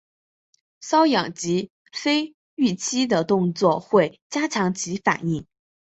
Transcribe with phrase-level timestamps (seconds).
[0.81, 5.45] 搔痒及非预期的动作会加强其反应。